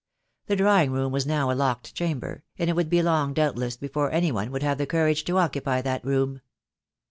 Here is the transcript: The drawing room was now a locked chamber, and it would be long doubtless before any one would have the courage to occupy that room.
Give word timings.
The 0.47 0.55
drawing 0.55 0.91
room 0.91 1.11
was 1.11 1.27
now 1.27 1.51
a 1.51 1.53
locked 1.53 1.93
chamber, 1.93 2.43
and 2.57 2.67
it 2.67 2.73
would 2.75 2.89
be 2.89 3.03
long 3.03 3.35
doubtless 3.35 3.77
before 3.77 4.09
any 4.11 4.31
one 4.31 4.49
would 4.49 4.63
have 4.63 4.79
the 4.79 4.87
courage 4.87 5.23
to 5.25 5.37
occupy 5.37 5.83
that 5.83 6.03
room. 6.03 6.41